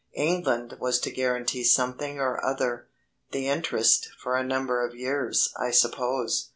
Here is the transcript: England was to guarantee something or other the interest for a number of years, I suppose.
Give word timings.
England 0.17 0.77
was 0.79 0.99
to 0.99 1.11
guarantee 1.11 1.63
something 1.63 2.19
or 2.19 2.43
other 2.43 2.87
the 3.33 3.47
interest 3.47 4.09
for 4.17 4.35
a 4.35 4.43
number 4.43 4.83
of 4.83 4.95
years, 4.95 5.53
I 5.59 5.69
suppose. 5.69 6.49